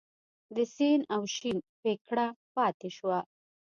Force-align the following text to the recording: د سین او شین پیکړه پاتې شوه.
د 0.55 0.57
سین 0.75 1.01
او 1.15 1.21
شین 1.35 1.57
پیکړه 1.81 2.27
پاتې 2.55 2.89
شوه. 2.97 3.19